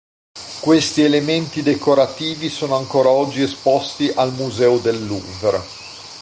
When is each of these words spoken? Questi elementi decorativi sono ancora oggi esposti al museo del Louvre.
Questi 0.63 1.03
elementi 1.03 1.61
decorativi 1.61 2.49
sono 2.49 2.75
ancora 2.75 3.09
oggi 3.09 3.43
esposti 3.43 4.09
al 4.09 4.33
museo 4.33 4.79
del 4.79 5.05
Louvre. 5.05 5.59